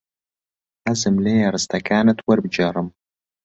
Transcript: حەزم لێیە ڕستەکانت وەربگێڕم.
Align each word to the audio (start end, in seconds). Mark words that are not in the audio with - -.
حەزم 0.85 1.15
لێیە 1.23 1.47
ڕستەکانت 1.55 2.17
وەربگێڕم. 2.21 2.87